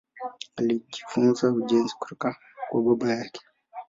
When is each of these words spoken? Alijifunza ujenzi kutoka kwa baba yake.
Alijifunza 0.55 1.51
ujenzi 1.51 1.93
kutoka 1.99 2.35
kwa 2.69 2.81
baba 2.81 3.15
yake. 3.15 3.41